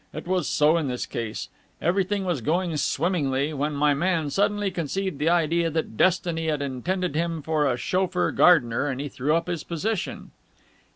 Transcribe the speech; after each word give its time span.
It 0.13 0.25
was 0.25 0.47
so 0.49 0.77
in 0.77 0.87
this 0.87 1.05
case. 1.05 1.47
Everything 1.79 2.25
was 2.25 2.41
going 2.41 2.75
swimmingly, 2.77 3.53
when 3.53 3.73
my 3.75 3.93
man 3.93 4.31
suddenly 4.31 4.71
conceived 4.71 5.19
the 5.19 5.29
idea 5.29 5.69
that 5.69 5.95
destiny 5.95 6.47
had 6.47 6.59
intended 6.63 7.13
him 7.13 7.43
for 7.43 7.67
a 7.67 7.77
chauffeur 7.77 8.31
gardener, 8.31 8.87
and 8.87 8.99
he 8.99 9.07
threw 9.09 9.35
up 9.35 9.45
his 9.45 9.63
position!" 9.63 10.31